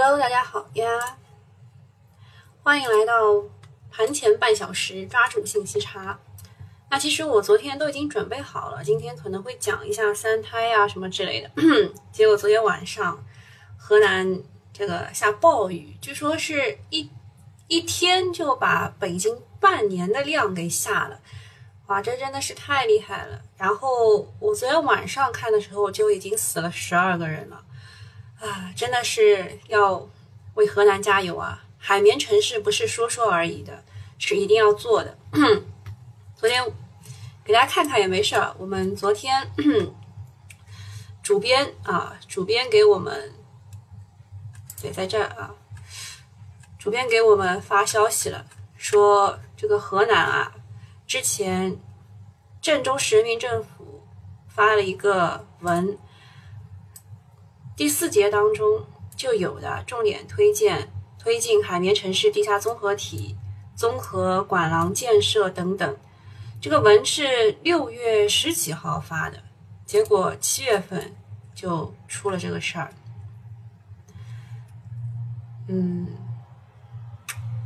[0.00, 1.16] Hello，大家好呀，
[2.62, 3.42] 欢迎来到
[3.90, 6.16] 盘前半小时抓住信息差。
[6.88, 11.50] 那其实我昨天都已经准备好了，今天可能会讲一下三胎啊什么之类的。
[12.12, 13.26] 结果昨天晚上
[13.76, 14.40] 河南
[14.72, 17.10] 这个下暴雨，据说是一
[17.66, 21.20] 一天就把北京半年的量给下了，
[21.88, 23.42] 哇，这真的是太厉害了。
[23.56, 27.64] 然后我昨天晚上看的时候就已经死了十二个人了。
[28.40, 30.08] 啊，真的是要
[30.54, 31.64] 为河南加油啊！
[31.76, 33.84] 海绵城市不是说说而已的，
[34.18, 35.16] 是一定要做的。
[36.36, 36.64] 昨天
[37.44, 39.50] 给大家看看也没事儿，我们昨天
[41.22, 43.34] 主编啊，主编给我们
[44.80, 45.54] 对，在这儿啊，
[46.78, 50.52] 主编给我们发消息了，说这个河南啊，
[51.06, 51.76] 之前
[52.60, 54.06] 郑州市人民政府
[54.48, 55.98] 发了一个文。
[57.78, 63.36] 第四节当中就有的重点推荐推进海绵城市地下综合体、
[63.76, 65.96] 综合管廊建设等等。
[66.60, 69.38] 这个文是六月十几号发的，
[69.86, 71.14] 结果七月份
[71.54, 72.92] 就出了这个事儿。
[75.68, 76.08] 嗯，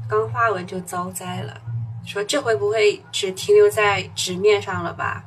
[0.07, 1.59] 刚发文就遭灾了，
[2.05, 5.25] 说这回不会只停留在纸面上了吧？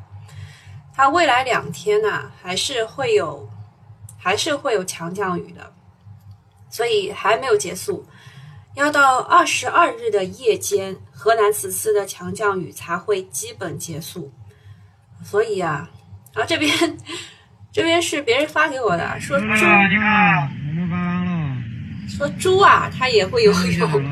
[0.94, 3.50] 它未来两天呢，还是会有。
[4.26, 5.72] 还是会有强降雨的，
[6.68, 8.04] 所以还没有结束，
[8.74, 14.34] 要到二十二日的夜间，河南此次的强降雨才会基本结束。
[15.24, 15.88] 所以啊，
[16.34, 16.98] 然后这边
[17.72, 19.46] 这边是别人发给我的，说猪，
[22.10, 24.04] 说猪啊，它也会游泳。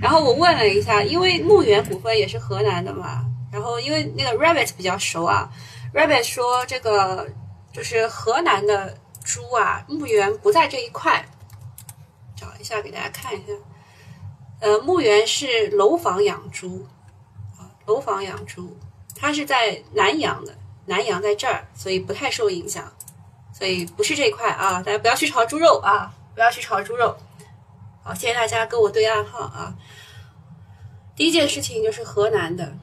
[0.00, 5.48] 然后我问了一下，因为牧原股份也是河南的嘛，然后因为那个 Rabbit 比较熟啊
[5.94, 7.28] ，Rabbit 说这个
[7.72, 8.92] 就是河南的。
[9.26, 11.26] 猪啊，牧原不在这一块，
[12.36, 13.52] 找一下给大家看一下。
[14.60, 16.86] 呃，牧原是楼房养猪
[17.58, 18.78] 啊，楼房养猪，
[19.16, 22.90] 它是在南阳的，南阳在这儿，所以不太受影响，
[23.52, 27.16] 所以不是这一块啊，大家不要去炒猪肉啊，不要去炒猪肉。
[28.04, 29.74] 好，谢谢大家跟我对暗号啊。
[31.16, 32.78] 第一件事情就是河南的，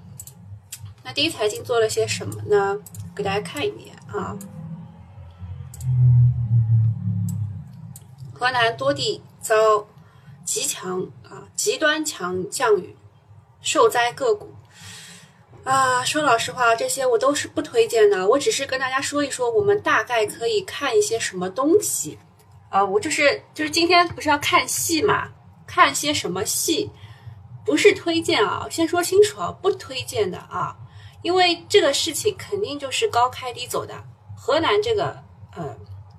[1.04, 2.78] 那第一财经做了些什么呢？
[3.16, 4.38] 给大家看一眼啊。
[8.44, 9.88] 河南多地遭
[10.44, 12.94] 极强啊极端强降雨，
[13.62, 14.54] 受灾个股
[15.64, 18.28] 啊，说老实话，这些我都是不推荐的。
[18.28, 22.20] 我只是跟大家说一说，我们大概可以看一些什么东西
[22.68, 22.84] 啊。
[22.84, 25.30] 我就是就是今天不是要看戏嘛？
[25.66, 26.92] 看些什么戏？
[27.66, 30.76] 不是推荐啊，先说清楚啊，不推荐的啊，
[31.22, 34.04] 因为这个事情肯定就是高开低走的。
[34.36, 35.24] 河南这个
[35.56, 35.74] 呃。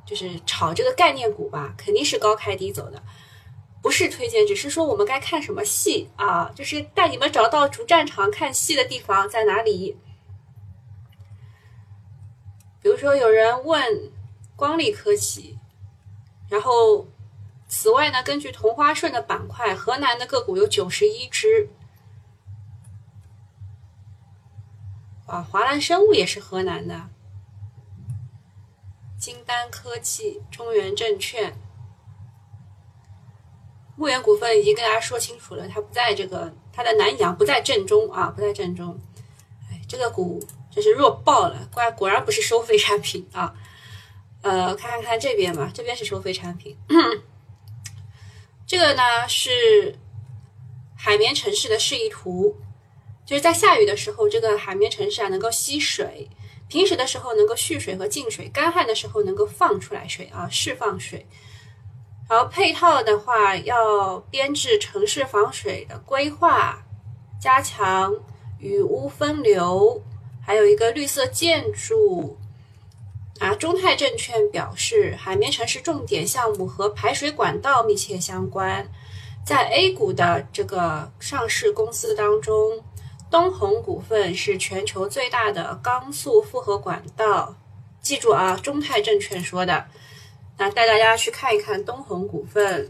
[0.07, 3.03] 就是炒这个概念股吧，肯定是高开低走的，
[3.83, 6.51] 不是推荐，只是说我们该看什么戏啊？
[6.55, 9.97] 就是带你们找到主战场看戏的地方在哪里。
[12.83, 14.13] 比如说有人问
[14.57, 15.59] 光力科技，
[16.51, 17.09] 然后
[17.67, 21.71] 此外呢，根据同花顺的板块，河南的个股有九十一只，
[25.27, 27.09] 啊，华兰生物也是河南的。
[29.25, 31.59] 金丹科技、中原证券、
[33.97, 39.01] 牧原股份已经跟大家说清楚了，它不在这个，它的南阳不在正中啊，不在正中。
[39.71, 43.55] 哎，这个股真是弱爆了，怪果然不是收费产品啊。
[44.43, 46.77] 呃，看看看这边吧，这边是收费产品。
[48.67, 49.99] 这个呢是
[50.99, 52.59] 海绵城市的示意图，
[53.25, 56.29] 就是在下雨的时候，这个海绵城市啊能够吸水。
[56.69, 61.27] 平时的时候能够蓄水和进水，干旱的时候能够放出来水啊，释放水。
[62.29, 66.83] 然后配套的话，要编制城市防水的规划，
[67.41, 68.15] 加强
[68.59, 70.03] 雨污分流，
[70.45, 72.39] 还有一个绿色建筑。
[73.41, 78.89] 啊，中泰证券表示，海绵城市重点项目和排水管道密切相关，
[79.45, 82.83] 在 A 股的这个上市公司当中。
[83.35, 87.57] 东宏股份是全球最大的钢速复合管道，
[88.01, 89.89] 记住啊，中泰证券说的。
[90.57, 92.89] 那带大家去看一看东宏股份，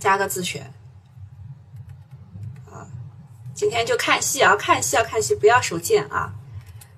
[0.00, 0.72] 加个自选。
[2.68, 2.90] 啊，
[3.54, 6.34] 今天就看戏啊，看戏要看戏，不要手贱啊。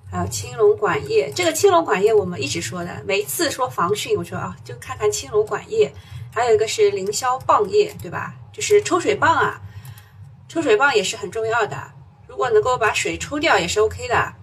[0.09, 5.93] 还有青龙管业，这个青龙管业我们一直说的，每一次说防汛，我说啊，就看看青龙管业。
[6.31, 8.33] 还有一个是凌霄棒业，对吧？
[8.53, 9.61] 就是抽水棒啊，
[10.47, 11.77] 抽水棒也是很重要的。
[12.27, 14.33] 如果能够把水抽掉，也是 OK 的。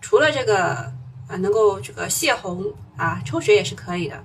[0.00, 0.92] 除了这个
[1.28, 2.64] 啊，能够这个泄洪
[2.96, 4.24] 啊，抽水也是可以的。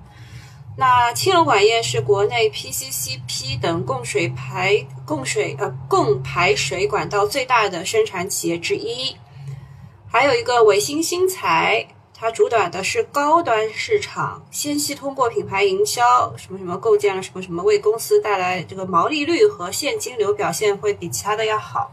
[0.76, 4.74] 那青龙管业是国内 PCCP 等供水排
[5.04, 9.14] 供水呃供排水管道最大的生产企业之一。
[10.08, 11.86] 还有一个伟星新材，
[12.22, 21.92] 它主打的是高端市场，先期通过品牌营销什么什么构建了什么什么，为公司带来这个毛利率和现金流表现会比其他的要好。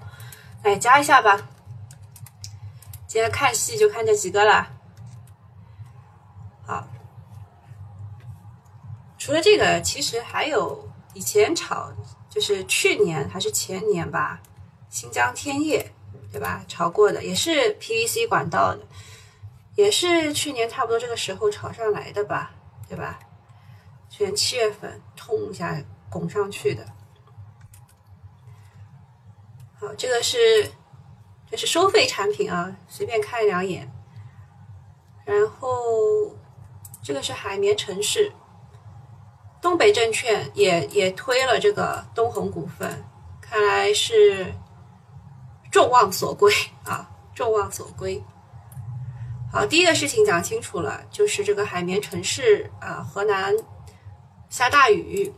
[0.61, 1.49] 哎，加一下吧。
[3.07, 4.67] 今天看戏就看这几个了。
[6.67, 6.87] 好。
[9.17, 11.91] 除了这个，其实还有以前炒，
[12.29, 14.39] 就是去年还是前年吧，
[14.91, 15.91] 新疆天业，
[16.31, 16.63] 对吧？
[16.67, 18.81] 炒过的也是 PVC 管道的，
[19.79, 22.51] 也是去年差不多这个时候炒上来的吧，
[22.89, 23.17] 对吧？
[24.09, 26.85] 去年七月份冲一下拱上去的。
[29.79, 30.37] 好，这个是
[31.49, 33.89] 这是收费产品啊，随便看两眼。
[35.23, 36.35] 然后
[37.01, 38.33] 这个是海绵城市。
[39.61, 43.05] 东北证券也也推了这个东恒股份，
[43.39, 44.53] 看来是
[45.71, 46.53] 众望所归
[46.83, 48.21] 啊，众望所归。
[49.51, 53.53] 好，第一个事情讲清楚了，就是这个海绵城市啊，河南
[54.49, 55.33] 下大雨，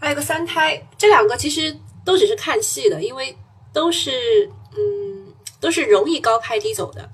[0.00, 3.36] 还有个三胎，这两个其实都只是看戏的，因为
[3.72, 7.10] 都是嗯都是容易高开低走的，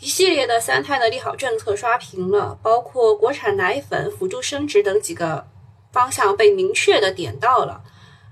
[0.00, 5.46] 一系列的三胎的利好政策刷屏了，包括国产奶粉辅助生殖等几个。
[5.92, 7.84] 方向被明确的点到了。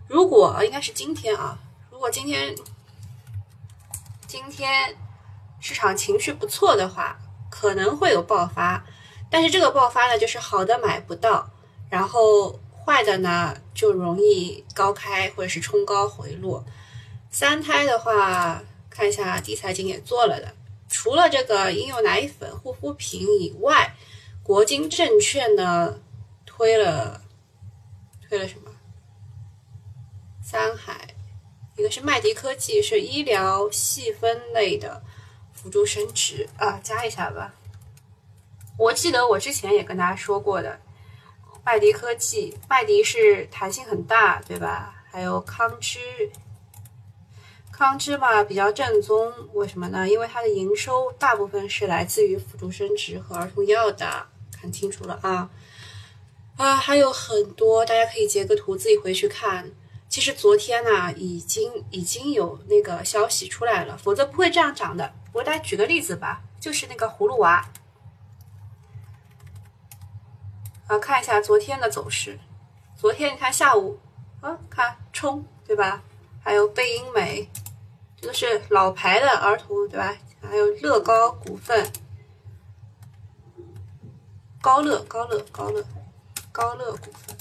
[0.09, 1.59] 如果应该是今天啊，
[1.91, 2.55] 如果今天
[4.27, 4.97] 今天
[5.61, 7.17] 市场情绪不错的话，
[7.51, 8.85] 可能会有爆发。
[9.31, 11.49] 但是这个爆发呢，就是好的买不到，
[11.89, 16.65] 然后坏的呢就容易高开或者是冲高回落。
[17.31, 20.55] 三胎的话，看一下第财经也做了的，
[20.89, 23.95] 除了这个婴幼奶粉、护肤品以外，
[24.43, 26.01] 国金证券呢
[26.45, 27.21] 推了。
[28.29, 28.71] 推了什么？
[30.41, 31.09] 三海，
[31.77, 35.03] 一个是麦迪科技，是医疗细分类的
[35.61, 37.53] 辅助生殖啊，加一下吧。
[38.79, 40.81] 我记得我之前也跟大家说过的，
[41.63, 44.95] 麦迪科技，麦迪是弹性很大，对吧？
[45.11, 46.01] 还有康芝，
[47.71, 50.09] 康芝吧比较正宗，为什么呢？
[50.09, 55.51] 因为它的营收大部分是来自于辅助生殖和儿童药的，看清楚了啊。
[56.57, 59.71] 啊，还有很多，大家可以截个图自己回去看。
[60.09, 65.13] 其实昨天呢，已经已经有那个消息出来了，否则不会这样涨的。
[65.33, 67.65] 我来举个例子吧，就是那个葫芦娃。
[70.87, 72.39] 啊，看一下昨天的走势。
[72.97, 73.99] 昨天你看下午，
[74.41, 76.03] 啊，看冲，对吧？
[76.43, 77.49] 还有贝因美，
[78.21, 80.17] 这个是老牌的儿童，对吧？
[80.43, 81.91] 还有乐高股份，
[84.61, 85.85] 高乐高乐高乐。
[86.53, 87.37] 高乐股份，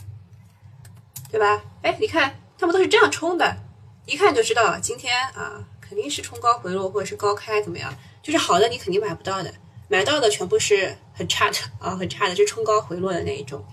[1.32, 1.64] 对吧？
[1.82, 3.58] 哎，你看，他们都是这样冲的，
[4.06, 7.92] 一看就知道今天啊，肯定是冲高回落或者是高开，怎么样？
[8.22, 9.52] 就是好的你肯定买不到的，
[9.88, 13.66] 买到的全部是很差的 啊，很差的，就冲高回落的那一种。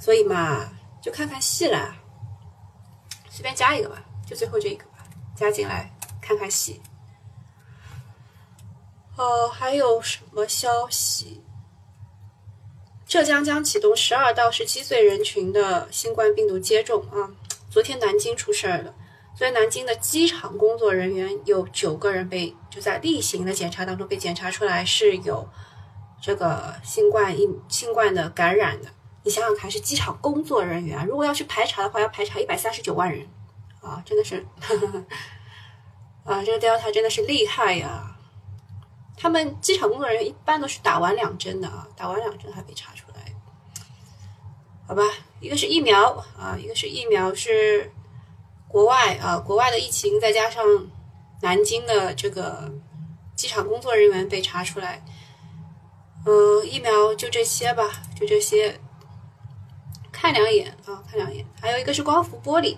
[0.00, 0.68] 所以嘛，
[1.00, 1.94] 就看看戏了，
[3.30, 5.06] 随便加一个吧，就最后这一个吧，
[5.36, 5.88] 加进来
[6.20, 6.82] 看看戏。
[9.16, 11.40] 哦，还有什么消息？
[13.06, 17.30] 浙江将启动十二到十七岁人群的新冠病毒接种啊！
[17.70, 18.92] 昨天南京出事儿了，
[19.36, 25.48] 所以南京的机场工作人员有九个人被就在例行的检查当中被检查出来是有
[26.22, 28.88] 这个新冠疫新冠的感染的。
[29.24, 33.26] 你想想看，是机场工作人员，如果要去排查的话，要排查一百三十九万人
[33.80, 34.02] 啊！
[34.04, 34.44] 真的是
[36.24, 38.16] 啊，这个 Delta 真的是厉害呀！
[39.16, 43.34] 他们机场工作人员一般都是打完两针的啊，打完两针还被查出来。
[44.86, 45.02] 好吧，
[45.40, 47.90] 一个是疫苗啊，一个是疫苗是
[48.74, 50.64] 国外啊，国外的疫情再加上
[51.42, 52.74] 南京的这个
[53.36, 55.00] 机场工作人员被查出来，
[56.26, 57.88] 呃，疫苗就这些吧，
[58.18, 58.80] 就这些，
[60.10, 61.46] 看两眼啊，看两眼。
[61.62, 62.76] 还有一个是光伏玻璃，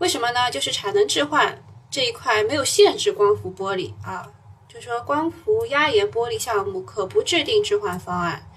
[0.00, 0.50] 为什么呢？
[0.50, 4.28] 就是产能置换这一块没有限制光伏玻璃啊，
[4.66, 8.50] 就说光伏压延玻璃项目可不制定置换方案，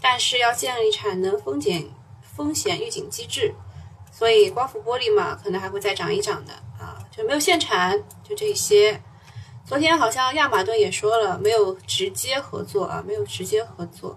[0.00, 1.88] 但是要建立产能风险。
[2.34, 3.54] 风险预警机制，
[4.22, 9.02] 所以光伏玻璃嘛，可能还会再涨一涨的啊，就没有限产，就这些。
[9.66, 14.16] 昨天好像亚马顿也说了，没有直接合作啊，没有直接合作。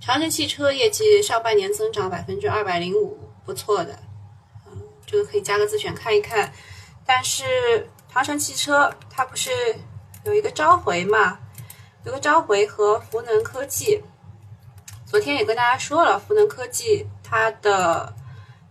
[0.00, 3.96] 长城汽车业绩上半年增长百分之二百零五，不错的，
[4.66, 6.52] 嗯，这个可以加个自选看一看。
[7.06, 9.52] 但是长城汽车它不是
[10.24, 11.38] 有一个召回嘛？
[12.04, 14.02] 有个召回和福能科技。
[15.06, 18.12] 昨天也跟大家说了，福能科技它的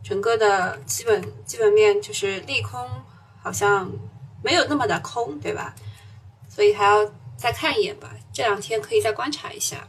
[0.07, 2.87] 整个的基本基本面就是利空，
[3.41, 3.91] 好像
[4.43, 5.73] 没有那么的空，对吧？
[6.47, 8.15] 所以还要再看一眼吧。
[8.31, 9.87] 这两天可以再观察一下。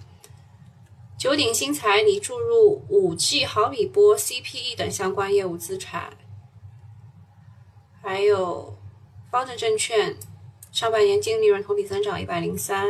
[1.19, 6.17] 九鼎新材拟注入五 G 毫米波 CPE 等相关业务资产，
[8.03, 8.79] 还有
[9.31, 10.17] 方正证券
[10.73, 12.87] 上半年净利润同比增长一百零三，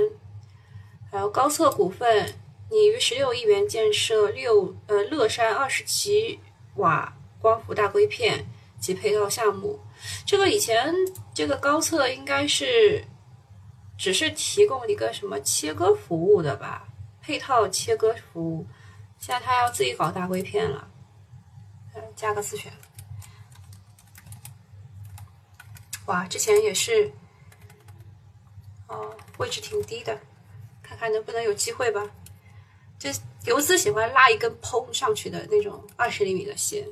[1.10, 2.34] 还有高策股份。
[2.68, 6.40] 拟于十六亿元建设六呃乐山二十七
[6.74, 7.15] 瓦
[7.46, 8.44] 光伏大硅片
[8.80, 9.78] 及配套项目。
[10.26, 10.92] 这个以前
[11.32, 13.04] 这个高测应该是
[13.96, 16.88] 只是提供一个什么切割服务的吧？
[17.22, 18.66] 配套切割服务，
[19.20, 20.88] 现在他要自己搞大硅片了。
[22.16, 22.72] 加个自选。
[26.06, 27.12] 哇，之前也是，
[28.88, 30.18] 哦，位置挺低的，
[30.82, 32.02] 看看能不能有机会吧。
[32.98, 33.08] 就
[33.44, 36.84] 游资喜欢拉一根砰上去的那种二十厘米的线。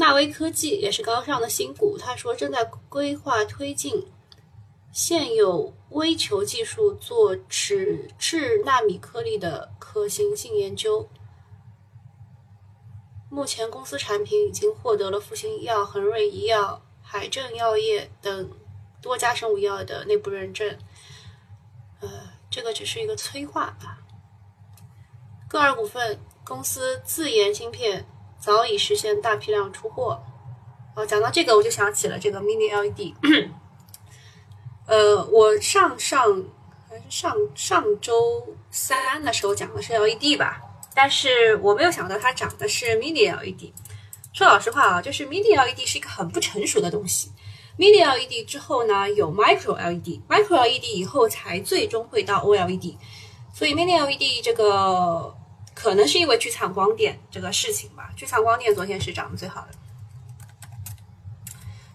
[0.00, 4.06] 纳威科技也是高上的新股，他说正在规划推进
[4.90, 11.06] 现有微球技术做脂质纳米颗粒的可行性研究。
[13.28, 18.50] 目前公司产品已经获得了复星医药、恒瑞医药、海正药业等
[19.02, 20.78] 多家生物医药的内部认证。
[22.00, 22.08] 呃，
[22.50, 23.98] 这个只是一个催化吧。
[25.46, 28.06] 歌尔股份公司自研芯片
[28.40, 30.20] 早已实现大批量出货。
[30.96, 33.14] 哦，讲到这个，我就想起了这个 Mini LED。
[34.86, 36.42] 呃，我上上
[36.88, 40.60] 还是上上周三的时候讲的是 LED 吧，
[40.92, 43.72] 但是我没有想到它涨的是 Mini LED。
[44.32, 47.30] 说老实话啊，就是 Mini LED 是一个很不成熟的东西。
[47.78, 52.96] Mini LED 之后呢，有 Micro LED，Micro LED 以后才最终会到 OLED。
[53.54, 55.36] 所以 Mini LED 这个。
[55.82, 59.68] 可能是因为聚灿光电这个事情吧，聚灿光电昨天是涨得最好的。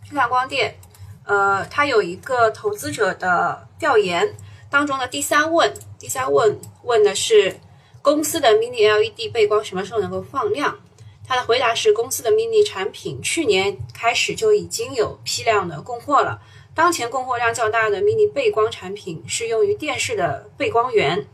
[0.04, 0.76] 聚灿光电，
[1.24, 4.36] 呃，它有一个投资者的调研
[4.72, 7.60] 当中的第三问，第三问问的是
[8.02, 10.80] 公司的 Mini LED 背光什么时候能够放量？
[11.28, 16.42] 他的回答是公司的 Mini 产品去年开始就已经有批量的供货了，
[16.74, 21.28] 当前供货量较大的 Mini 背光产品是用于电视的背光源。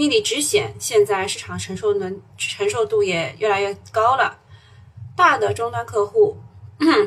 [0.00, 4.38] Mini 直显现在市场承受能承受度也越来越高了，
[5.14, 6.38] 大的终端客户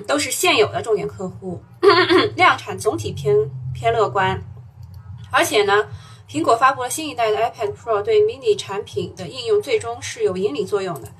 [0.08, 1.60] 都是现有的重点客户，
[2.36, 3.36] 量产总体偏
[3.74, 4.40] 偏乐观，
[5.32, 5.88] 而且呢，
[6.30, 11.12] 苹果发布了新一代的 iPad Pro，对 mini 产品的应用最终是有引领作用的。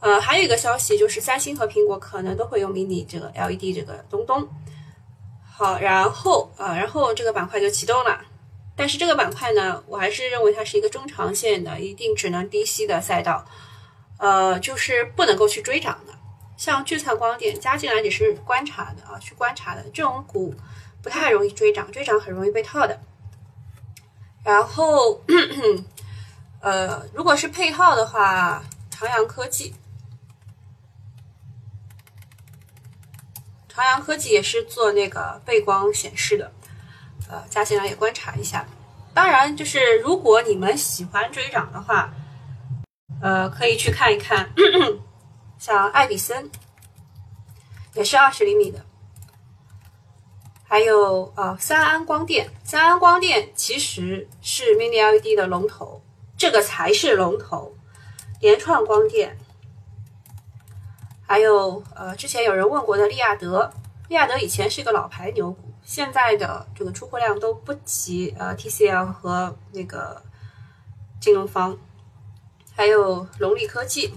[0.00, 4.48] 呃，还有一个消息就是三星和苹果可能都会用 mini 这个 LED 这个东东。
[5.44, 8.18] 好，然后啊，然后这个板块就启动了。
[8.78, 13.44] 但是这个板块呢，我还是认为它是一个中长线的，一定只能低吸的赛道，
[14.18, 16.14] 呃，就是不能够去追涨的。
[16.56, 20.54] 像聚灿光电加进来也是观察的啊，去观察的这种股
[21.02, 23.00] 不太容易追涨，追涨很容易被套的。
[24.44, 25.20] 然后，
[26.60, 29.74] 呃，如果是配套的话，长阳科技，
[33.68, 36.52] 长阳科技也是做那个背光显示的。
[37.28, 38.66] 呃，加进来也观察一下。
[39.14, 42.12] 当然，就是如果你们喜欢追涨的话，
[43.20, 44.48] 呃，可以去看一看，
[45.58, 46.50] 像爱比森，
[47.94, 48.84] 也是二十厘米的。
[50.64, 56.02] 还有呃，三安光电，三安光电其实是 Mini LED 的龙头，
[56.36, 57.74] 这个才是龙头。
[58.40, 59.36] 联创光电，
[61.26, 63.72] 还有呃，之前有人问过的利亚德，
[64.08, 65.72] 利亚德以前是一个老牌牛股。
[65.84, 70.22] 现在的这个出货量都不及呃 TCL 和那个
[71.18, 71.78] 金融方，
[72.74, 74.12] 还有龙力科技、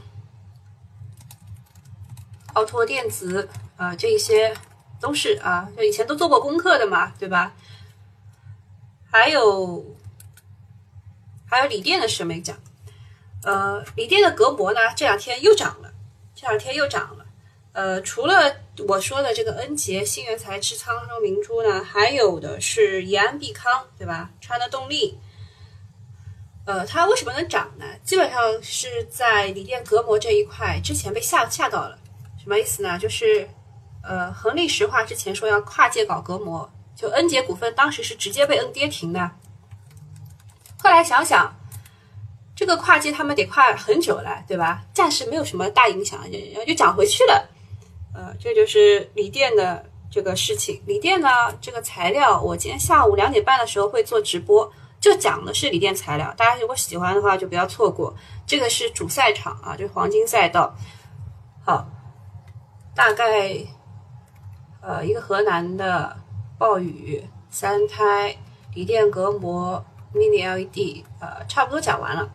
[2.53, 4.53] 奥拓电子啊，这些
[4.99, 7.53] 都是啊，就以前都做过功课的嘛，对吧？
[9.09, 9.95] 还有
[11.49, 12.57] 还有锂电的事没讲，
[13.43, 15.93] 呃，锂电的隔膜呢，这两天又涨了，
[16.35, 17.20] 这两天又涨了，
[17.73, 18.55] 呃，除了。
[18.87, 24.31] 我说的这个恩捷、新元财、持仓中明珠呢，还有的是延安必康，对吧？
[24.39, 25.19] 川的动力，
[26.65, 27.85] 呃，它为什么能涨呢？
[28.03, 31.99] 基本上是在锂电隔膜这一块之前被吓吓到了，
[32.41, 32.97] 什么意思呢？
[32.97, 33.47] 就是
[34.01, 39.29] 呃，恒力石化之前说要跨界搞隔膜，就恩捷股份当时是直接被摁跌停的。
[40.81, 41.55] 后来想想，
[42.55, 44.83] 这个跨界他们得跨很久了，对吧？
[44.91, 47.49] 暂时没有什么大影响，然后就涨回去了。
[48.13, 50.81] 呃，这就是锂电的这个事情。
[50.85, 51.29] 锂电呢，
[51.61, 56.33] 这个材料，我今天下午两点半的时候会做直播，就讲的是锂电材料。
[56.35, 58.13] 大家如果喜欢的话，就不要错过。
[58.45, 60.75] 这个是主赛场啊，就是黄金赛道。
[61.65, 61.87] 好，
[62.93, 63.55] 大概
[64.81, 66.17] 呃一个河南的
[66.57, 68.35] 暴雨三胎
[68.75, 72.29] 锂电隔膜 mini LED，呃差不多讲完了，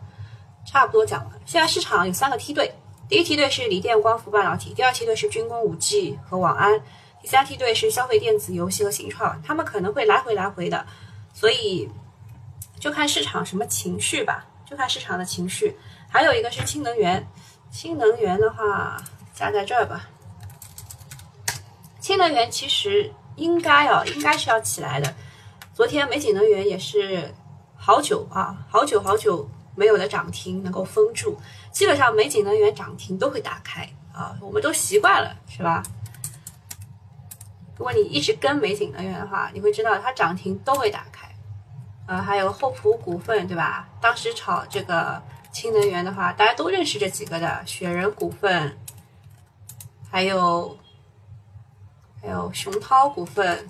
[0.65, 1.39] 差不多讲完。
[1.45, 2.73] 现在市场有三个梯队，
[3.09, 6.81] 第一梯队是锂电光伏半导体，第二梯队是军工五 G 和网安。
[7.21, 10.85] 第三梯队是消费电子、游戏和新创，他们可能会来回来回的，
[11.33, 11.89] 所以
[12.79, 15.75] 就看市场什么情绪吧，就看市场的情绪。
[16.09, 17.25] 还有一个是氢能源，
[17.71, 18.97] 氢能源的话
[19.33, 20.09] 加在这儿吧。
[21.99, 25.15] 氢能源其实应该啊，应该是要起来的。
[25.73, 27.33] 昨天美景能源也是
[27.75, 31.37] 好久啊，好久好久没有的涨停能够封住，
[31.71, 35.83] 基本上美景能源涨停都会打开啊，我们都习惯了，是吧？
[37.77, 41.29] 如果你一直跟美景能源的话，你会知道它涨停都会打开。
[42.07, 43.87] 呃，还有厚朴股份，对吧？
[44.01, 48.75] 当时炒这个氢能源的话，大家都认识这几个的，雪人股份，
[50.09, 50.75] 还有
[52.19, 53.67] 还有熊涛股份，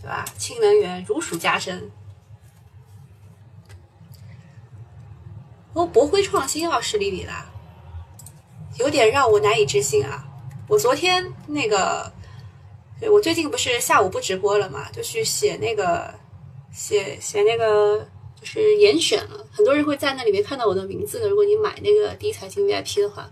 [0.00, 0.24] 对吧？
[0.38, 1.90] 氢能源如数家珍。
[5.74, 7.46] 哦，博辉创新要市里里啦，
[8.78, 10.24] 有点让我难以置信啊！
[10.68, 12.12] 我昨天那个。
[13.10, 16.14] 我最近不是下午不直播了嘛，就去写那个，
[16.72, 17.98] 写写那个，
[18.40, 19.46] 就是严选了。
[19.52, 21.28] 很多人会在那里面看到我的名字的。
[21.28, 23.28] 如果你买那个第一财经 VIP 的话，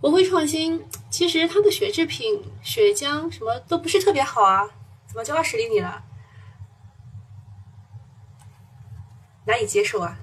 [0.00, 4.64] 博辉创新其实它的血制品、血浆什么都不是特别好啊，
[5.06, 6.02] 怎么就二十厘米了？
[9.44, 10.18] 难以接受啊！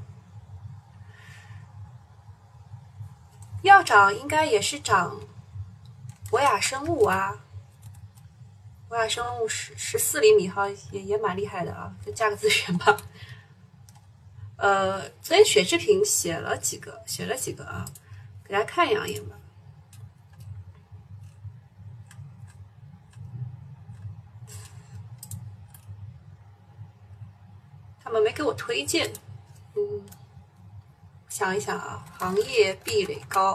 [3.65, 5.19] 要涨应该也是涨
[6.29, 7.41] 博雅生物啊。
[8.87, 12.95] 博雅生物十十四厘米哈，也也蛮厉害的啊，就加个自选吧。
[14.57, 17.83] 呃，昨天雪制品写了几个，写了几个啊，
[18.43, 19.35] 给大家看两眼吧。
[28.01, 29.11] 他们没给我推荐，
[29.75, 30.05] 嗯，
[31.37, 33.53] 想一想啊，行业壁垒高。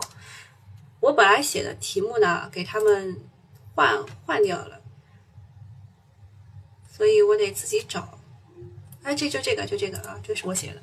[1.00, 3.18] 我本来写的题目呢，给他们
[3.74, 4.82] 换换掉了。
[6.92, 8.18] 所以我得自己找，
[9.02, 10.82] 哎，这就这个，就这个啊，这是我写的。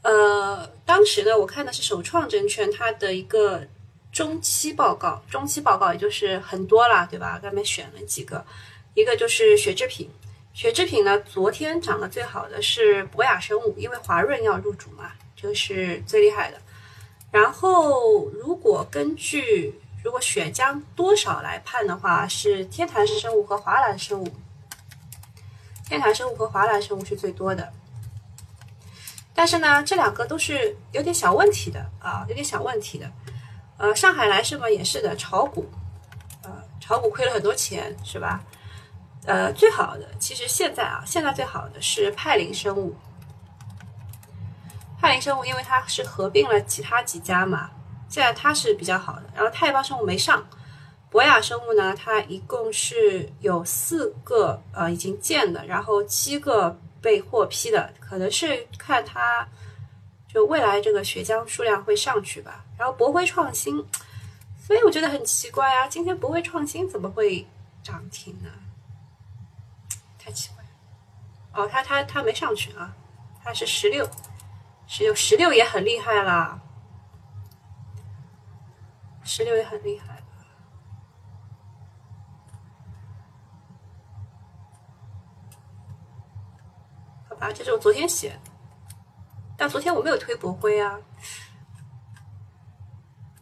[0.00, 3.68] 呃，当时呢，我看的是首创证券它的一个
[4.10, 7.38] 中期报告，中期报告也就是很多啦，对吧？
[7.42, 8.42] 上面选了几个，
[8.94, 10.08] 一个就是血制品，
[10.54, 16.58] 血制品呢，昨天涨得最好的是博雅生物，因为华润要入主嘛，这个是最厉害的。
[17.30, 24.28] 然后如果根据如果血浆多少来判的话，是天坛生物和华兰生物。
[25.86, 27.72] 天坛生物和华兰生物是最多的，
[29.34, 33.10] 但是呢，这两个都是有点小问题的啊，有点小问题的。
[33.76, 35.68] 呃，上海来什么也是的，炒股，
[36.42, 38.40] 呃，炒股亏了很多钱，是吧？
[39.24, 42.94] 呃，最好的其实现在啊，现在最好的是派林生物。
[45.00, 47.70] 泰林生物因为它是合并了其他几家嘛，
[48.08, 49.22] 现在它是比较好的。
[49.34, 50.46] 然后泰邦生物没上。
[51.08, 59.48] 博雅生物呢，它一共是有四个呃已经建的，然后七个被获批的，可能是看它
[60.28, 62.64] 就未来这个血浆数量会上去吧。
[62.78, 63.84] 然后博辉创新，
[64.64, 67.44] 所以我觉得很奇怪啊，今天博辉创新怎么会
[67.82, 68.50] 涨停呢？
[70.16, 70.64] 太奇怪。
[71.52, 72.94] 哦，它它它没上去啊，
[73.42, 74.08] 它是十六，
[74.92, 76.60] 十六十六也很厉害啦，
[79.22, 80.20] 十六也很厉害。
[87.38, 88.50] 啊，这是我昨天写的，
[89.56, 90.98] 但昨天我没有推博辉啊。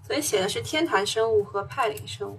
[0.03, 2.39] 昨天写的是天坛生物和派林生物。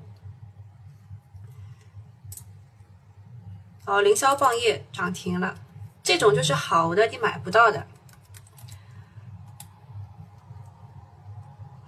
[3.88, 5.58] 哦，凌霄棒业涨停了，
[6.04, 7.88] 这种就是好的，你买不到的，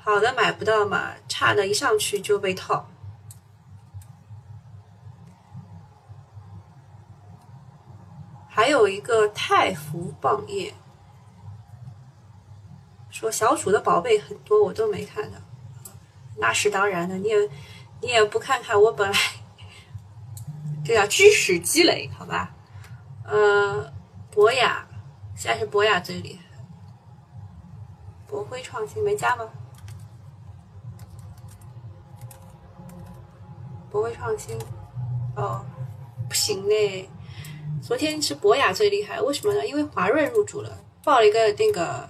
[0.04, 2.88] 好的买不到嘛，差的一上去就被套。
[8.50, 10.74] 还有一个太福棒业，
[13.10, 15.38] 说小鼠的宝贝很多，我都没看到。
[16.38, 17.50] 那是当然的，你也
[18.02, 19.18] 你也不看看我本来，
[20.84, 22.52] 这叫知识积累，好吧？
[23.24, 23.94] 呃，
[24.32, 24.88] 博雅
[25.36, 26.58] 现在是博雅最厉害，
[28.28, 29.48] 博辉创新没加吗？
[33.92, 34.58] 博辉创新，
[35.36, 35.66] 哦，
[36.30, 37.10] 不行嘞。
[37.82, 39.68] 昨天是博雅最厉害，为什么呢？
[39.68, 42.10] 因为华润入主了，抱了一个那个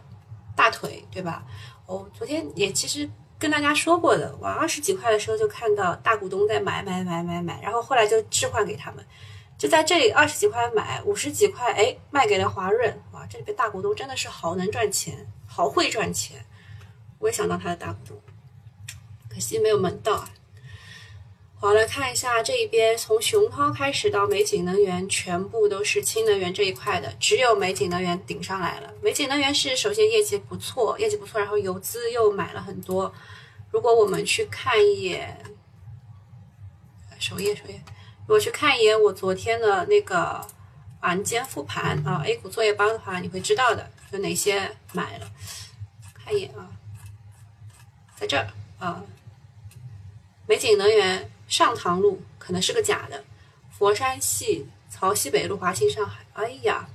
[0.56, 1.44] 大腿，对吧？
[1.88, 9.04] 哦，昨天也其实跟大家说过的，往二十几块的时候就看到大股东在买买买买买，然后后来就置换给他们，
[9.58, 16.46] 就在这里二十几块买，五十几块哎卖给了华润，哇，这里边大股东真的是好能赚钱，好会赚钱，
[17.18, 18.18] 我也想当他的大股东，
[19.30, 20.30] 可惜没有门道啊。
[21.64, 28.92] 好，来看一下这一边，从熊涛开始到美景能源，全部都是氢能源这一块的，只有美景能源顶上来了。
[29.00, 33.14] 美景能源是首先业绩不错，业绩不错，然后游资又买了很多。
[33.70, 35.38] 如果我们去看一眼
[37.20, 37.80] 首页，首页，
[38.22, 40.44] 如果去看一眼我昨天的那个
[41.02, 45.32] 晚间复盘啊，A 股作业帮的话，你会知道的，有哪些买了。
[46.26, 46.68] 看一眼啊，
[48.16, 48.48] 在这儿
[48.80, 49.04] 啊，
[50.48, 51.30] 美景能源。
[51.52, 53.26] 上塘路可能是个假的，
[53.78, 56.88] 佛山系、曹溪北路、华兴上海，哎呀，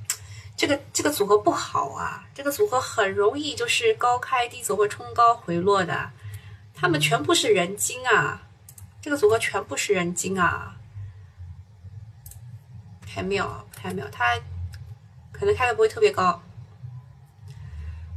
[0.56, 6.10] 这个这个组合不好啊，这个组合很容易就是高开低走或冲高回落的，
[6.74, 8.48] 他们全部是人精啊，
[9.02, 10.76] 这个组合全部是人精啊，
[13.06, 14.40] 太妙，太妙，它
[15.32, 16.40] 可能开的不会特别高，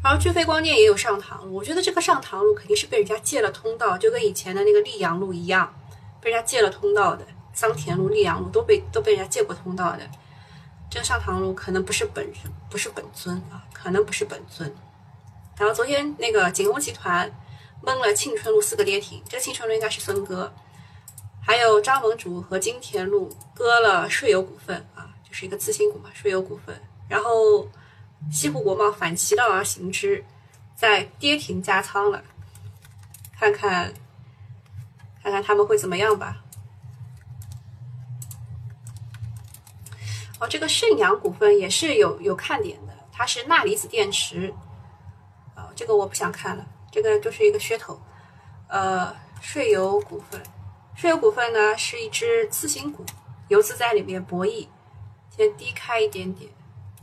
[0.02, 5.75] 然后巨飞光电也有上塘路，我觉得这个上塘路肯定是被人家借了通道，就跟以前的那个溧阳路一样。
[6.22, 10.10] 被人家借了通道的，桑田路、溧阳路都被都被人家借过通道的，
[10.90, 12.30] 这个上塘路可能不是本
[12.70, 14.74] 不是本尊啊，可能不是本尊。
[15.58, 17.30] 然后昨天那个锦宏集团
[17.82, 20.54] 蒙了庆春路四个跌停，这个庆春路应该是孙哥，
[21.42, 26.82] 还有张盟主和金田路割了税友股份啊，就是一个次新股嘛，税友股份。
[27.08, 27.68] 然后
[28.32, 30.24] 西湖国贸反其道而行之，
[30.76, 32.24] 在跌停加仓了，
[33.38, 33.94] 看看。
[35.30, 36.38] 看看他们会怎么样吧。
[40.39, 44.52] 哦，这个盛阳股份也是有有看点的，它是钠离子电池。
[45.56, 48.02] 哦，这个我不想看了，这个就是一个噱头。
[48.70, 50.42] 呃，税油股份，
[50.96, 53.06] 税油股份呢是一只次新股，
[53.50, 54.68] 游资在里面博弈，
[55.30, 56.50] 先低开一点点，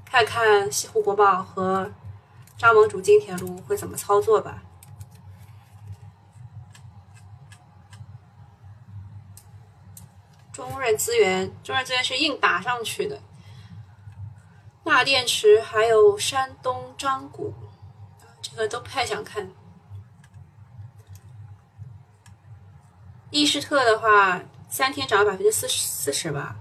[0.04, 1.92] 看看西湖国贸和
[2.58, 4.64] 张盟主金田路会怎么操作吧。
[10.66, 13.20] 中润资源，中润资源是硬打上去的。
[14.84, 17.54] 钠电池还有山东张谷，
[18.42, 19.48] 这个都不太想看。
[23.30, 26.56] 易士特的话，三天涨了百分之四十四十吧。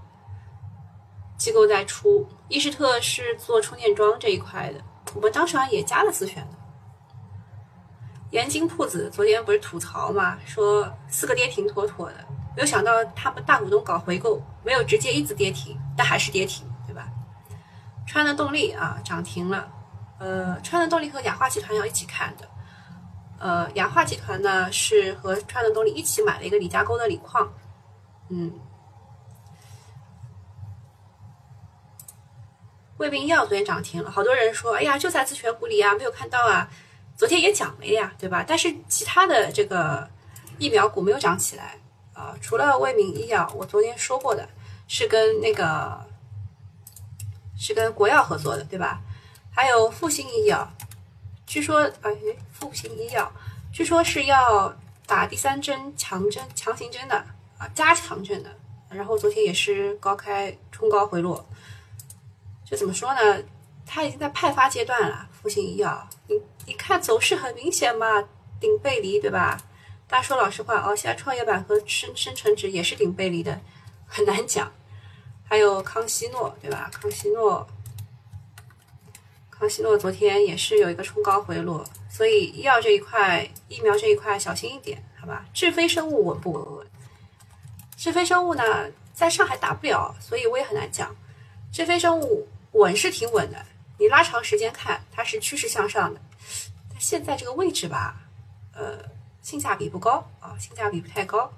[1.36, 4.80] 机构在出，易士特是做充电桩这一块的，
[5.14, 6.56] 我们当时好像也加了自选的。
[8.30, 12.26] 盐津铺子昨天不是吐槽嘛，说四个跌停妥妥的。
[12.56, 17.06] 没有想到他们大股东搞回购，没有直接一字跌停，但还是跌停，对吧？
[18.06, 19.68] 川能动力啊涨停了，
[20.18, 22.48] 呃，川能动力和雅化集团要一起看的，
[23.38, 27.52] 呃，雅化集团呢是和川能动力一起买了一个李家沟的锂矿，
[28.30, 28.50] 嗯，
[32.96, 36.70] 胃病医药昨天涨停了，好多人说，哎呀，就在自选股里啊，没有看到啊，
[37.16, 38.42] 昨天也讲了呀，对吧？
[38.48, 40.08] 但是其他的这个
[40.58, 41.76] 疫苗股没有涨起来。
[42.16, 44.48] 啊，除了卫明医药，我昨天说过的
[44.88, 46.00] 是跟那个
[47.58, 49.02] 是跟国药合作的，对吧？
[49.54, 50.66] 还有复星医药，
[51.46, 52.10] 据说哎，
[52.50, 53.30] 复星医药
[53.70, 54.74] 据说是要
[55.06, 57.16] 打第三针强针强行针的
[57.58, 58.50] 啊，加强针的。
[58.88, 61.44] 然后昨天也是高开冲高回落，
[62.64, 63.42] 这怎么说呢？
[63.84, 65.28] 它已经在派发阶段了。
[65.32, 68.06] 复星医药，你你看走势很明显嘛，
[68.58, 69.60] 顶背离，对吧？
[70.08, 73.60] 大家说老实话哦，现在创业板和深深成指也是顶背离的，
[74.06, 74.72] 很难讲。
[75.48, 76.88] 还有康希诺，对吧？
[76.92, 77.66] 康希诺，
[79.50, 85.44] 康希诺昨天也是有一个冲高回落，所以医药这一块、疫苗这一块小心一点，好吧？
[85.52, 86.76] 智飞生物稳不稳？
[86.76, 86.86] 稳？
[87.96, 88.62] 智飞生物呢，
[89.12, 91.14] 在上海打不了，所以我也很难讲。
[91.72, 93.66] 智飞生物稳是挺稳的，
[93.98, 96.20] 你拉长时间看，它是趋势向上的。
[96.90, 98.20] 但现在这个位置吧，
[98.72, 99.15] 呃。
[99.46, 101.48] 性价比不高啊，性价比不太高，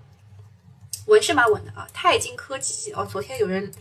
[1.06, 1.88] 稳是蛮稳的啊。
[1.94, 3.72] 泰晶科技哦，昨天有人，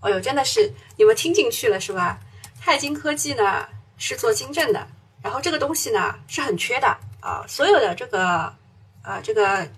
[0.00, 2.18] 哦哟，真的是你们听进去了是吧？
[2.58, 4.88] 泰晶科技呢是做金正的，
[5.22, 7.44] 然后这个东西呢是很缺的啊。
[7.46, 8.50] 所有的这个
[9.02, 9.68] 啊这个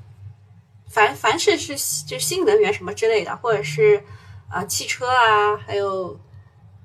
[0.88, 4.00] 凡凡是是就新能源什么之类的，或者是
[4.48, 6.16] 啊汽车啊，还有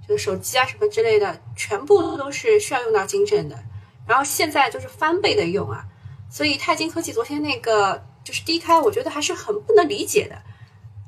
[0.08, 3.63] 这个手机啊什么之类的，全部都是需要用到金正的。
[4.08, 5.86] 然后现在就是翻倍的用啊。
[6.30, 10.42] 所以泰晶科技昨天那个就是低开，我觉得还是很不能理解的。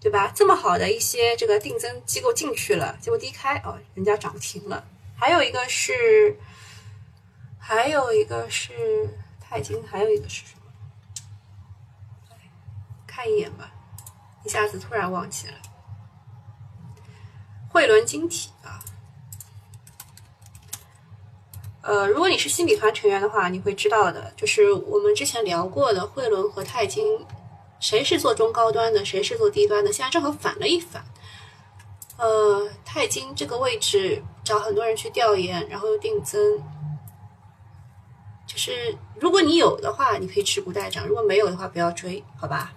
[0.04, 0.32] 对吧？
[0.34, 4.84] 这么好的一些这个定增机构进去了，结果低开哦，人家涨停了。
[5.16, 6.40] 还有一个是，
[7.60, 8.74] 还有一个是
[9.40, 12.36] 钛金，还有一个是什么？
[13.06, 13.72] 看一眼吧，
[14.44, 15.54] 一下子突然忘记了。
[17.70, 18.82] 汇伦晶体啊，
[21.82, 27.26] 呃，如果你是新米团成员的话，你会知道的，就是我们之前聊过的汇伦和钛金，
[27.80, 31.04] 谁是做中高端的，谁是做低端的，现在正好反了一反。
[32.18, 36.62] 呃，钛金这个位置找很多人去调研，然后又定增，
[38.46, 42.74] 就是如果你有的话，你可以持股待涨；如果没有的话，不要追，好吧？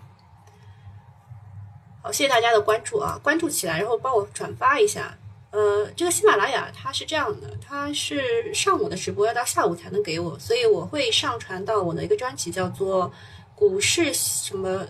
[2.03, 5.15] 好，谢谢大家的关注啊，关注起来，然后帮我转发一下。
[5.55, 13.13] 呃，这个喜马拉雅它是这样的，它是上午的直播要到下午才能给我，所以我会上传到我的一个专辑，叫做
[13.55, 14.85] “股市什么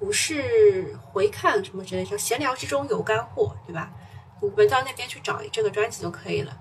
[0.00, 3.92] 股市回看什么之类，叫闲聊之中有干货，对吧？
[4.42, 6.58] 你们到那边去找这个专辑就可以了。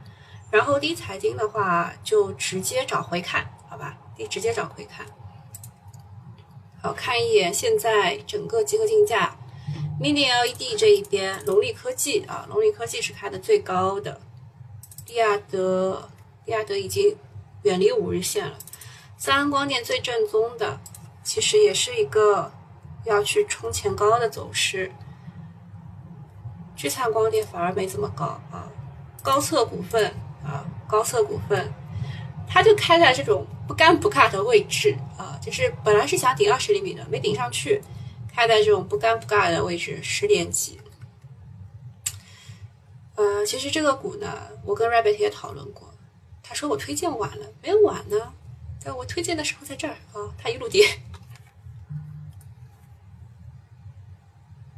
[0.51, 3.97] 然后第一财经的话，就直接找回看，好吧？
[4.19, 5.03] 你直接找回看。
[6.79, 9.35] 好看一眼现在整个集合竞价。
[10.01, 14.19] Mini LED 这一边，龙力科技啊，龙力科技是开的最高的。
[15.05, 16.09] 利亚德，
[16.45, 17.15] 利亚德已经
[17.61, 18.57] 远离五日线了。
[19.15, 20.79] 三安光电最正宗的，
[21.23, 22.51] 其实也是一个
[23.05, 24.91] 要去冲前高的走势。
[26.75, 28.67] 聚灿光电反而没怎么高啊。
[29.21, 30.07] 高策股份
[30.43, 31.71] 啊，高策股份，
[32.49, 37.83] 它就开在这种不干不尬的位置啊，就是本来是想顶二十厘米的，没顶上去。
[38.33, 40.79] 开在这种不尴不尬的位置，十点几。
[43.15, 45.93] 呃，其实这个股呢，我跟 Rabbit 也讨论过，
[46.41, 48.33] 他说我推荐晚了，没有晚呢，
[48.79, 50.99] 在我推荐的时候在这儿啊，它一路跌。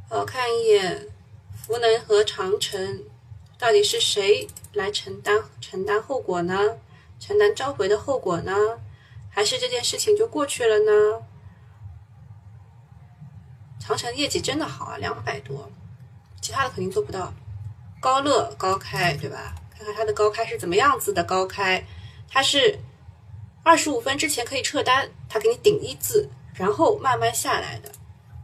[0.09, 1.07] 好看一眼，
[1.55, 3.03] 福能和长城，
[3.57, 6.77] 到底是谁来承担承担后果呢？
[7.19, 8.53] 承担召回的后果呢？
[9.29, 11.25] 还是这件事情就过去了呢？
[13.85, 15.69] 长城业绩真的好啊，两百多，
[16.41, 17.33] 其他的肯定做不到。
[17.99, 19.53] 高乐高开对吧？
[19.77, 21.85] 看看它的高开是怎么样子的高开，
[22.29, 22.79] 它是
[23.61, 27.91] 二十五分之前可以撤单，它给你顶一字，然后慢慢下来的。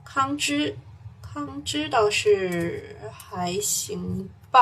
[0.04, 0.78] 康芝，
[1.22, 4.60] 康芝倒是还行吧，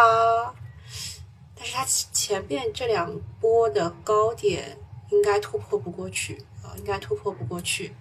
[1.55, 4.77] 但是它前面这两波的高点
[5.09, 7.95] 应该突破不过去啊，应该突破不过去。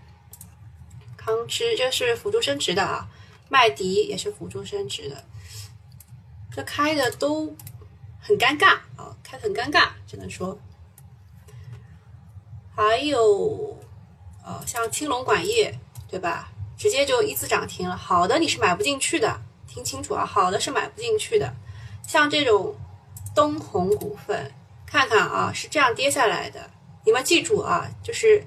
[1.27, 3.09] 康芝这是辅助生殖的啊，
[3.49, 5.25] 麦迪也是辅助生殖的，
[6.55, 7.53] 这开的都
[8.21, 10.57] 很尴尬啊，开的很尴尬，只能说。
[12.77, 13.77] 还有
[14.45, 15.77] 呃，像青龙管业
[16.09, 16.49] 对吧？
[16.79, 21.53] 直接就一字涨停了，好的你是买不进去的，听清楚啊，好的是买不进去的。
[22.07, 22.77] 像这种
[23.35, 24.53] 东红股份，
[24.87, 26.71] 看看啊，是这样跌下来的，
[27.05, 28.47] 你们记住啊，就是。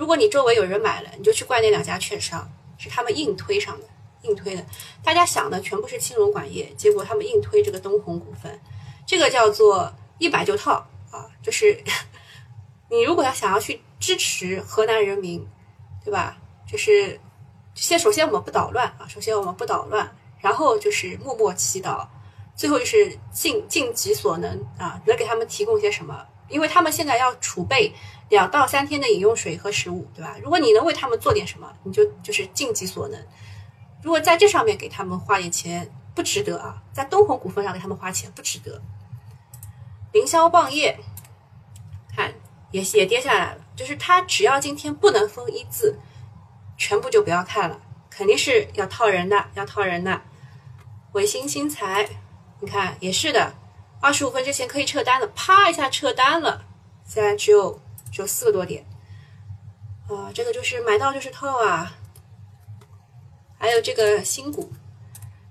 [0.00, 3.86] 如果你周围有人买了，你就去怪那两家券商，是他们硬推上的，
[4.22, 4.64] 硬推的。
[5.04, 8.58] 大家想的全部是青龙管业，结果他们硬推这个东红股份，
[9.06, 11.28] 这个叫做一买就套啊！
[11.42, 11.84] 就是
[12.88, 15.46] 你如果要想要去支持河南人民，
[16.02, 16.38] 对吧？
[16.66, 17.20] 就是
[17.74, 22.08] 先首先我们不捣乱啊，首先我们不捣乱，然后就是默默祈祷，
[22.56, 26.26] 最后就是尽尽己所能啊，能给他们提供些什么？
[26.48, 27.92] 因为他们现在要储备。
[28.30, 30.36] 两到三天的饮用水和食物，对吧？
[30.40, 33.20] 如果你能为他们做点什么，你就就是尽己所能。
[34.02, 36.80] 如果在这上面给他们花点钱，不值得啊！
[36.92, 38.80] 在东红股份上给他们花钱，不值得。
[40.12, 40.96] 凌霄棒业，
[42.16, 42.32] 看
[42.70, 45.98] 也也跌下来了，就是它只要今天不能封一字，
[46.78, 50.22] 全部就不要看了，肯定是要套人的，要套人的。
[51.12, 52.08] 伟星新材，
[52.60, 53.52] 你看也是的，
[54.00, 56.64] 二十五分之前可以撤单的，啪一下撤单了，
[57.04, 57.80] 现在只有。
[58.10, 58.84] 只有四个多点，
[60.08, 61.96] 啊，这个就是买到就是套啊。
[63.58, 64.72] 还有这个新股，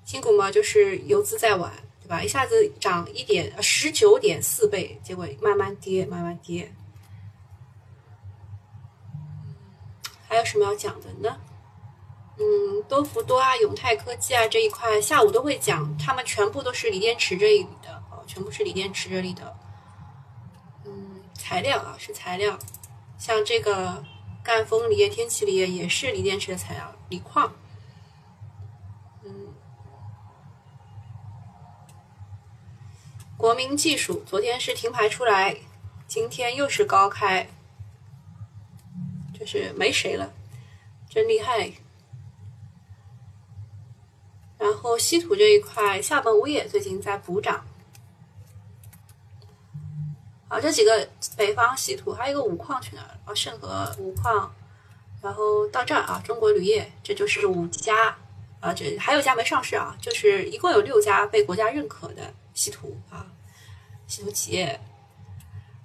[0.03, 2.23] 新股嘛，就是游资在玩，对吧？
[2.23, 6.73] 一下子涨一点，呃，十九点四倍，结果慢慢跌，慢慢跌。
[10.27, 11.37] 还有什么要讲的呢？
[12.39, 19.55] 嗯，多福多啊，永泰科技啊这一块，下午都会讲，他们全部都是锂电池这里的，哦，全部是锂电池这里的。
[21.49, 22.59] 材料啊，是材料，
[23.17, 24.05] 像这个
[24.43, 27.51] 赣锋锂业、天齐锂业也是锂电池的材料，锂矿。
[29.23, 29.47] 嗯，
[33.35, 35.57] 国民技术昨天是停牌出来，
[36.07, 37.49] 今天又是高开，
[39.33, 40.31] 就是没谁了，
[41.09, 41.71] 真厉害。
[44.59, 47.65] 然后稀土这一块，厦门钨业最近在补涨。
[50.49, 51.07] 啊，这几个
[51.37, 53.17] 北方稀土，还有一个五矿去哪了？
[53.23, 54.53] 啊，盛和五矿，
[55.21, 58.17] 然后到这儿啊，中国铝业，这就是五家。
[58.61, 63.25] 啊，这还有家没上市啊，就是一共有六家被国家认可的稀土啊，
[64.05, 64.77] 稀土企业。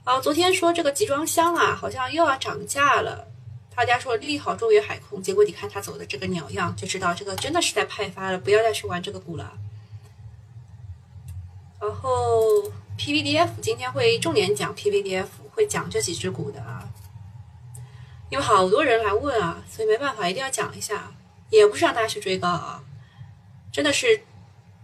[0.02, 3.28] 啊，昨天说这个集装箱啊，好像又要涨价了，
[3.76, 9.52] 大家说利好中原海控，结果你看它走的这个鸟样，就知道这个真的是在派发了，不要再去玩这个股了。
[11.80, 16.88] 然后 PVDF 今天会重点讲 PVDF，会讲这几只股的啊，
[18.30, 21.12] 因为好多人来问啊，所以没办法，一定要讲一下。
[21.50, 22.82] 也不是让大家去追高啊，
[23.70, 24.20] 真的是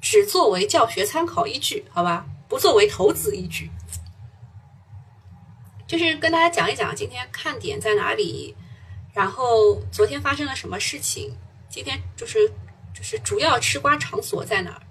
[0.00, 2.24] 只作为教学参考依据，好吧？
[2.48, 3.70] 不作为投资依据。
[5.88, 8.54] 就是跟大家讲一讲今天看点在哪里，
[9.12, 11.34] 然后昨天发生了什么事情，
[11.68, 12.48] 今天就是
[12.94, 14.82] 就是主要吃瓜场所在哪儿，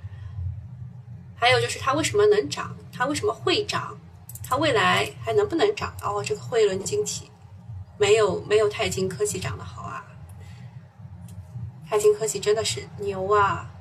[1.37, 3.97] 还有就是它为什么能涨，它为什么会涨，
[4.45, 5.93] 它未来还能不能涨？
[6.03, 7.31] 哦，这个汇伦晶体
[7.97, 10.03] 没有没有钛金科技涨得好啊。
[11.89, 13.71] 泰金科技真的是牛啊！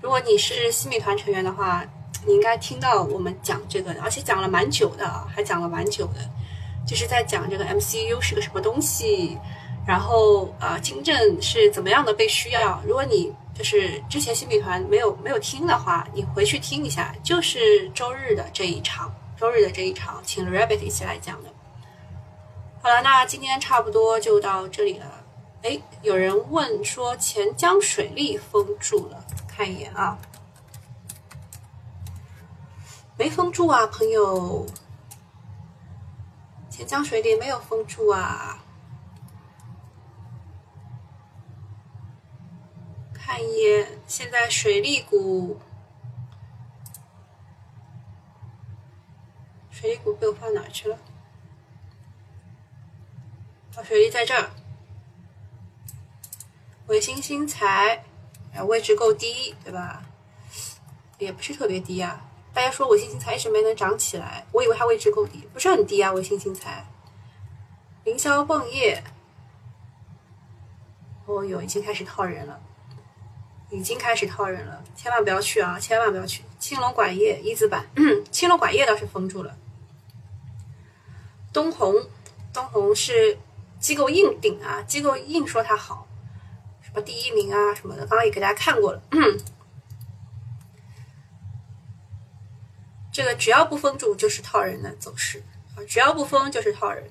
[0.00, 1.84] 如果你是新美团成员的话，
[2.24, 6.30] 你应该听到我们讲这个，而且讲了蛮久的，还讲了蛮久的，
[6.86, 9.36] 就是在讲这个 MCU 是个什么东西，
[9.84, 12.80] 然后啊，金正是怎么样的被需要。
[12.86, 21.48] 如果你就是之前新美团没有没有听的话，你回去听一下，就是周日的这一场，周日的这一场，请 Rabbit 一起来讲的。
[22.82, 25.24] 好了，那今天差不多就到这里了。
[25.62, 30.18] 哎，有人问说钱江水利封住了，看一眼啊，
[33.16, 34.66] 没封住啊，朋友，
[36.68, 38.63] 钱江水利没有封住啊，
[43.26, 45.58] 看一眼，现在水利股，
[49.70, 50.98] 水利股被我放哪去了？
[53.76, 54.50] 啊，水利在这儿。
[56.88, 58.04] 维新新材，
[58.54, 60.04] 啊，位置够低，对吧？
[61.16, 62.28] 也不是特别低啊。
[62.52, 66.12] 大家说维新新材一直没能涨起来，我以为它位置够低，不是很低啊。
[66.12, 66.86] 维新新材，
[68.04, 69.02] 凌霄泵业，
[71.24, 72.60] 哦哟，已经开始套人了，
[73.74, 76.44] 已经开始套人了，千万不要去啊，千万不要去。
[76.60, 77.84] 青龙管业一字板，
[78.30, 79.56] 青龙管业倒是封住了。
[81.52, 81.92] 东红，
[82.52, 83.36] 东红是
[83.80, 86.06] 机构硬顶啊，机构硬说它好。
[86.82, 89.02] 什么第一名啊什么的，刚刚也给大家看过了。
[93.12, 95.42] 这个只要不封住就是套人的走势
[95.76, 97.10] 啊，只要不封就是套人。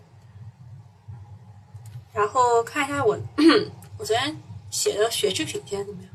[2.13, 3.19] 然后看一下我
[3.97, 4.38] 我昨天
[4.69, 6.12] 写的学制品今天怎么样？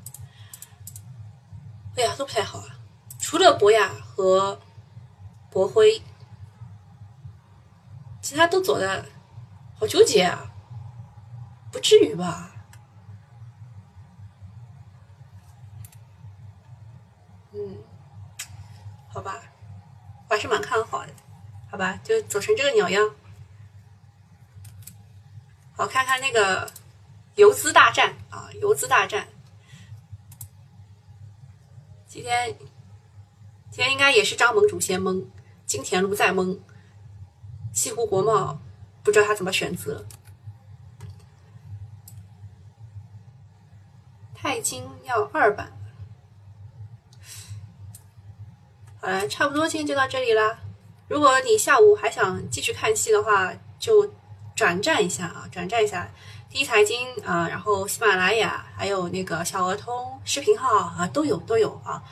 [1.99, 2.67] 哎呀，都不太好啊，
[3.19, 4.61] 除了博雅和
[5.51, 6.01] 博辉，
[8.23, 9.05] 其他都走的
[9.77, 10.49] 好纠结啊，
[11.73, 12.53] 不至于吧？
[17.53, 17.79] 嗯
[19.09, 19.41] 好吧，
[20.29, 21.13] 我还是蛮看好的，
[21.69, 23.11] 好吧，就走成这个鸟样。
[25.77, 26.71] 好，看看那个
[27.35, 29.27] 游资大战啊，游资大战，
[32.19, 32.53] 今天
[33.71, 35.25] 今天应该也是张盟主先懵，
[35.67, 36.59] 金田路再懵，
[37.73, 38.59] 西湖国贸
[39.05, 40.05] 不知道他怎么选择，
[44.35, 45.73] 钛金要二板。
[49.01, 50.59] 好了，差不多今天就到这里啦。
[51.07, 54.13] 如果你下午还想继续看戏的话，就
[54.57, 56.11] 转战一下啊，转战一下
[56.51, 62.03] 第一财经啊，然后喜马拉雅，还有那个小鹅通视频号啊，都有都有啊，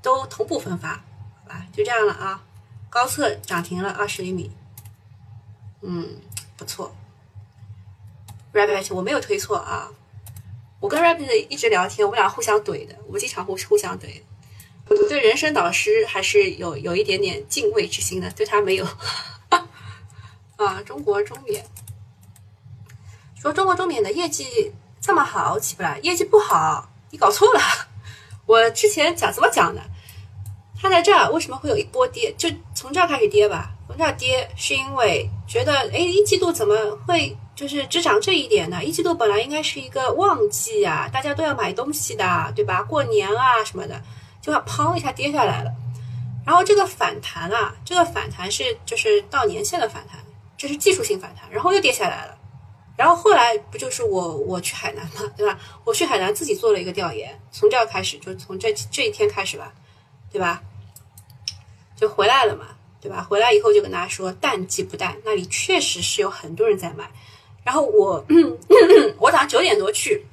[0.00, 1.66] 都同步分发，好吧？
[1.72, 2.40] 就这样了啊。
[2.88, 4.52] 高测涨停了二十厘米，
[5.80, 6.16] 嗯，
[6.56, 6.94] 不错。
[8.52, 9.90] Rabbit，我没有推错啊，
[10.78, 14.22] 我跟 Rabbit 一直聊天，我们俩互相怼的，我们经常互互相怼。
[14.86, 18.86] 我对人生导师还是有有一点点敬畏之心的，对他没有。
[20.56, 21.64] 啊，中国中免
[23.42, 27.60] 说中国中免的业绩这么好起不来，业绩不好，你搞错了。
[28.46, 29.82] 我之前讲怎么讲的？
[30.80, 32.32] 它在这儿为什么会有一波跌？
[32.38, 38.84] 就从这儿开始跌吧，从这儿跌是因为觉得，哎，一季度怎么会就是只涨这一点呢？
[38.84, 42.80] 一季度本来应该是一个旺季啊，大家都要买东西的，对吧？
[42.84, 44.00] 过年啊什么的。
[44.40, 45.72] 就要砰一下跌下来了，
[46.46, 50.18] 然后这个反弹啊，这个反弹是就是到年线的反弹，
[50.56, 52.36] 这是技术性反弹，然后又跌下来了，
[52.96, 55.58] 然后后来不就是我我去海南嘛，对吧？
[55.84, 59.72] 我去海南自己做了一个调研，从这儿开始，就从这这一天开始吧，
[60.30, 60.62] 对吧？
[61.96, 62.66] 就回来了嘛，
[63.00, 63.26] 对吧？
[63.28, 67.10] 回来以后就跟大家说，淡季不淡，那里确实是有很多人在买。
[67.64, 68.24] 然后我
[69.18, 70.26] 我早上九点多去，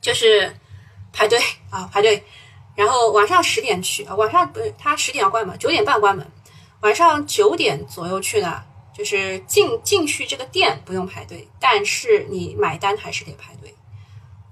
[0.00, 0.54] 就是
[1.12, 2.22] 排队啊排队，
[2.74, 6.30] 然后晚上十点去啊，晚上不是他十点要关门，九点半关门，
[6.80, 8.64] 晚上九点左右去的。
[8.98, 13.72] 就是进进去这个店不用排队，但是你买单还是得排队，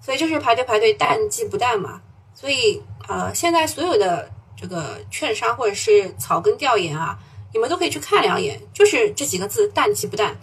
[0.01, 2.01] 所以就是排队排队，淡季不淡嘛。
[2.32, 7.18] 所以呃，现在所有的这个券商或者是草根调研啊，
[7.53, 10.36] 你们都可以去看两眼，就是这几个字：淡季不淡。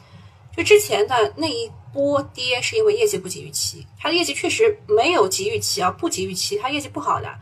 [0.56, 7.34] 就之前的那一波跌，是因为业绩不及预期，它的业绩确实没有及预期啊，不及预期，它业绩不好的。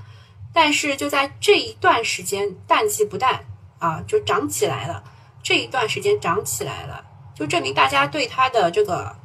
[0.54, 3.44] 但是就在这一段时间，淡季不淡
[3.80, 5.04] 啊，就涨起来了。
[5.44, 7.04] 这一段时间涨起来了，
[7.36, 9.16] 就证明大家对它的这个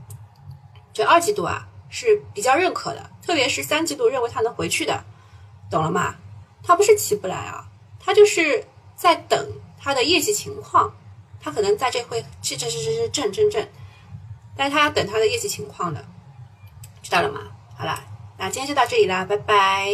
[0.93, 5.05] 这二季度啊是比较认可的，特别是三季度认为它能回去的，
[5.71, 6.17] 懂了吗？
[6.62, 7.69] 它不是起不来啊，
[8.01, 8.64] 它就是
[8.97, 9.47] 在等
[9.79, 10.93] 它的业绩情况，
[11.41, 13.69] 它可能在这会这这这这这震震震，
[14.57, 16.05] 但是它要等它的业绩情况的，
[17.03, 17.41] 知道了吗？
[17.77, 18.03] 好了，
[18.39, 19.93] 那今天就到这里啦，拜拜。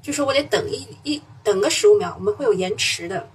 [0.00, 3.28] 就说我得等一一等个十五秒，我们会有延迟的。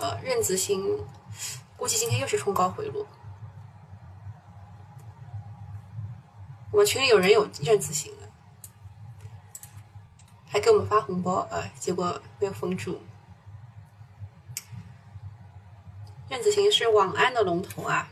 [0.00, 1.06] 呃，任子行
[1.76, 3.06] 估计今天又是冲高回落。
[6.72, 8.28] 我们群里有人有任子行的，
[10.48, 13.02] 还给我们发红包，呃，结果没有封住。
[16.30, 18.08] 任子行是网安的龙头啊！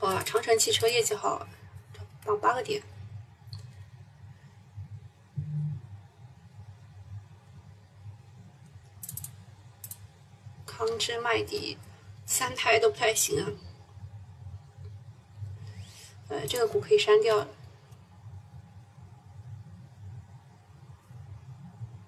[0.00, 1.46] 哇，长城汽车业绩好，
[2.24, 2.82] 涨八个点。
[10.86, 11.78] 康芝麦迪
[12.26, 13.48] 三胎都不太行啊，
[16.28, 17.48] 呃，这个股可以删掉了。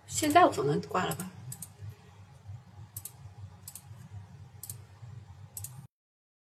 [0.06, 1.30] 现在我总能挂了吧？